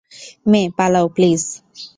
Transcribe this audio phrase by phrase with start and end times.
[0.45, 1.41] মে, পালাও, প্লিজ।